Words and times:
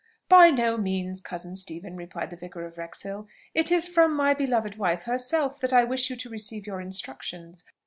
"By 0.29 0.49
no 0.49 0.77
means, 0.79 1.21
cousin 1.21 1.55
Stephen," 1.55 1.95
replied 1.95 2.31
the 2.31 2.35
Vicar 2.35 2.65
of 2.65 2.79
Wrexhill; 2.79 3.27
"it 3.53 3.71
is 3.71 3.87
from 3.87 4.15
my 4.15 4.33
beloved 4.33 4.77
wife 4.79 5.03
herself 5.03 5.59
that 5.59 5.73
I 5.73 5.83
wish 5.83 6.09
you 6.09 6.15
to 6.15 6.27
receive 6.31 6.65
your 6.65 6.81
instructions. 6.81 7.63